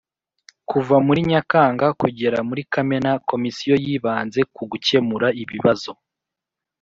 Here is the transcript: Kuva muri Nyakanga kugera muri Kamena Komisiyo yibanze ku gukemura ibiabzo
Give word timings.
Kuva 0.69 0.95
muri 1.05 1.19
Nyakanga 1.31 1.87
kugera 2.01 2.37
muri 2.47 2.61
Kamena 2.71 3.11
Komisiyo 3.29 3.73
yibanze 3.85 4.41
ku 4.55 4.61
gukemura 4.71 5.27
ibiabzo 5.41 5.93